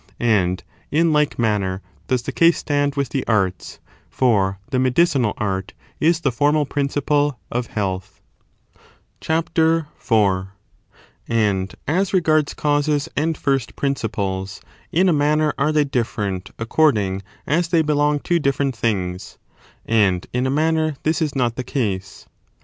[0.19, 3.77] And in like manner does the case stand with the arts;
[4.09, 8.19] for the medicinal art is the formal principle of health.
[9.19, 10.47] CHAPTER IV.
[11.27, 15.85] And as regards causes and first principles,^ j u^^g ^^^^ in a manner are they
[15.85, 19.37] diflferent according as they different prin belong to diflferent things,
[19.85, 22.25] and in a manner this ^^is not the case.